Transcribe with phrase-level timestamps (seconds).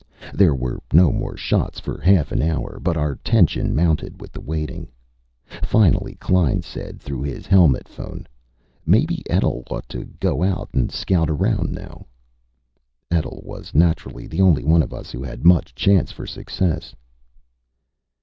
[0.33, 2.79] There were no more shots for half an hour.
[2.81, 4.87] But our tension mounted with the waiting.
[5.61, 8.25] Finally Klein said through his helmet phone:
[8.83, 12.07] "Maybe Etl ought to go out and scout around now."
[13.11, 16.95] Etl was naturally the only one of us who had much chance for success.